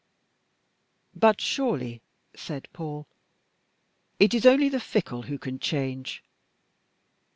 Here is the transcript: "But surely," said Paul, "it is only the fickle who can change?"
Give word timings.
"But 1.13 1.39
surely," 1.39 2.01
said 2.35 2.67
Paul, 2.73 3.05
"it 4.17 4.33
is 4.33 4.47
only 4.47 4.67
the 4.67 4.79
fickle 4.79 5.21
who 5.21 5.37
can 5.37 5.59
change?" 5.59 6.23